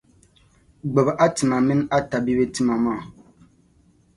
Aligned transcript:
Gbib’ 0.91 1.07
a 1.23 1.25
tima 1.35 1.57
min’ 1.67 1.81
a 1.95 1.97
tabibi 2.09 2.45
tima 2.53 2.75
maa. 2.85 3.01